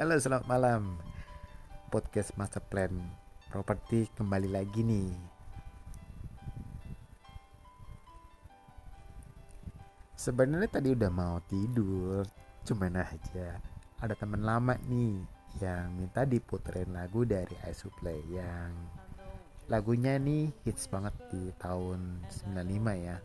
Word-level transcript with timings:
Halo, 0.00 0.16
selamat 0.16 0.48
malam. 0.48 0.96
Podcast 1.92 2.32
Master 2.40 2.64
Plan 2.72 2.88
Properti 3.52 4.08
kembali 4.16 4.48
lagi 4.48 4.80
nih. 4.80 5.12
Sebenarnya 10.16 10.72
tadi 10.72 10.96
udah 10.96 11.12
mau 11.12 11.44
tidur, 11.44 12.24
cuman 12.64 12.96
aja 12.96 13.60
ada 14.00 14.16
teman 14.16 14.40
lama 14.40 14.72
nih 14.88 15.20
yang 15.60 15.92
minta 15.92 16.24
diputerin 16.24 16.96
lagu 16.96 17.28
dari 17.28 17.52
I 17.60 17.76
Play 18.00 18.24
yang 18.32 18.72
lagunya 19.68 20.16
nih 20.16 20.48
hits 20.64 20.88
banget 20.88 21.12
di 21.28 21.52
tahun 21.60 22.24
95 22.48 23.04
ya 23.04 23.20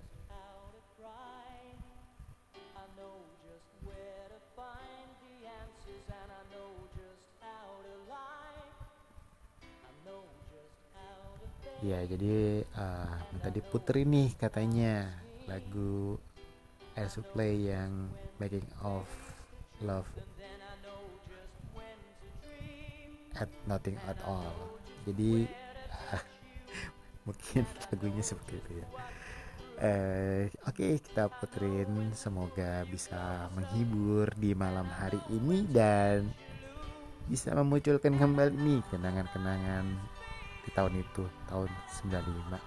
ya 11.84 12.00
jadi 12.08 12.64
uh, 12.80 13.16
minta 13.36 13.50
diputerin 13.52 14.08
nih 14.08 14.30
katanya 14.40 15.12
lagu 15.50 16.16
Air 16.96 17.12
Supply 17.12 17.76
yang 17.76 18.08
Making 18.40 18.64
of 18.88 19.04
Love 19.84 20.08
at 23.36 23.52
Nothing 23.68 24.00
at 24.08 24.16
All. 24.24 24.56
Jadi 25.04 25.44
uh, 25.92 26.24
mungkin 27.28 27.68
lagunya 27.92 28.24
seperti 28.24 28.64
itu 28.64 28.72
ya. 28.80 28.88
Uh, 29.76 30.48
oke 30.64 30.80
okay, 30.80 31.04
kita 31.04 31.28
puterin. 31.28 32.16
Semoga 32.16 32.88
bisa 32.88 33.52
menghibur 33.52 34.32
di 34.40 34.56
malam 34.56 34.88
hari 34.88 35.20
ini 35.28 35.68
dan 35.68 36.32
bisa 37.28 37.52
memunculkan 37.52 38.16
kembali 38.16 38.56
nih 38.56 38.82
kenangan-kenangan 38.88 39.86
di 40.66 40.74
tahun 40.74 40.98
itu 40.98 41.24
tahun 41.46 41.70
95 42.10 42.58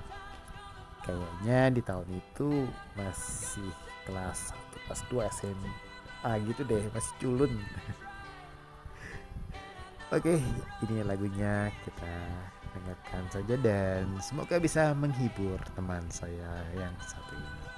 kayaknya 1.03 1.61
di 1.75 1.83
tahun 1.83 2.07
itu 2.15 2.71
masih 2.95 3.75
kelas 4.07 4.55
1 4.79 4.87
kelas 4.87 5.03
2 5.11 5.27
SMA 5.35 6.31
gitu 6.49 6.67
deh 6.67 6.83
masih 6.95 7.13
culun. 7.21 7.53
Oke 10.17 10.41
ini 10.89 11.05
lagunya 11.05 11.69
kita 11.85 12.15
dengarkan 12.73 13.25
saja 13.29 13.55
dan 13.61 14.09
semoga 14.23 14.57
bisa 14.57 14.97
menghibur 14.97 15.61
teman 15.77 16.01
saya 16.09 16.65
yang 16.77 16.95
satu 17.03 17.37
ini 17.37 17.78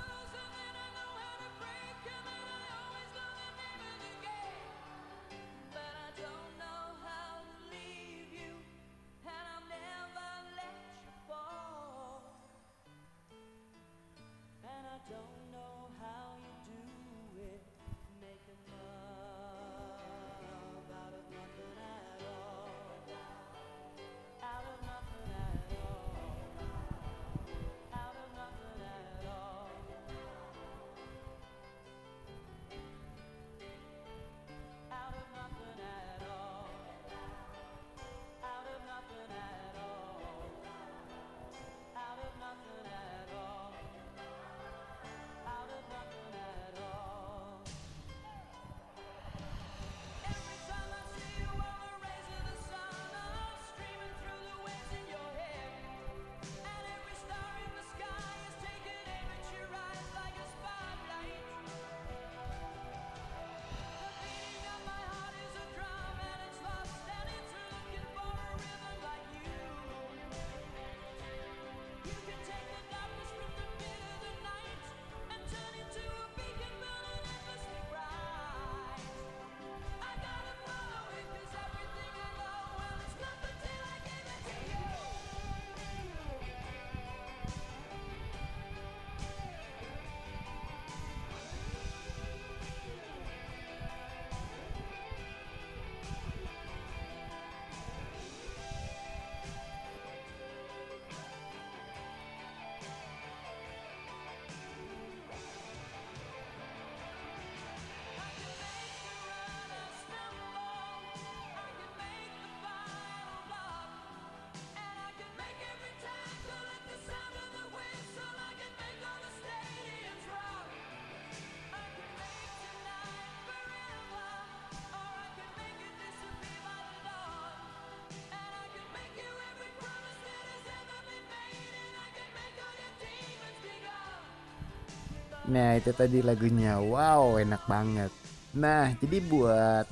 Nah 135.50 135.74
itu 135.74 135.90
tadi 135.90 136.22
lagunya. 136.22 136.78
Wow 136.78 137.42
enak 137.42 137.66
banget. 137.66 138.14
Nah 138.54 138.94
jadi 139.02 139.18
buat 139.26 139.86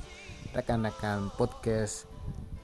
rekan-rekan 0.55 1.35
podcast 1.35 2.09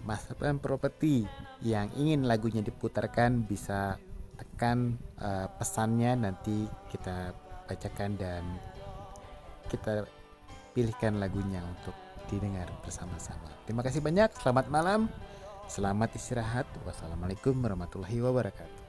Master 0.07 0.33
Plan 0.33 0.57
Property 0.57 1.27
Yang 1.59 1.87
ingin 1.99 2.25
lagunya 2.25 2.63
diputarkan 2.63 3.43
bisa 3.43 3.99
tekan 4.39 4.95
uh, 5.19 5.51
pesannya. 5.59 6.15
Nanti 6.15 6.71
kita 6.87 7.35
bacakan 7.67 8.15
dan 8.15 8.43
kita 9.67 10.07
pilihkan 10.71 11.19
lagunya 11.19 11.59
untuk 11.67 11.95
didengar 12.31 12.69
bersama-sama. 12.81 13.49
Terima 13.67 13.83
kasih 13.83 13.99
banyak, 13.99 14.31
selamat 14.39 14.65
malam. 14.71 15.11
Selamat 15.65 16.13
istirahat. 16.13 16.69
Wassalamualaikum 16.85 17.57
warahmatullahi 17.57 18.21
wabarakatuh 18.21 18.84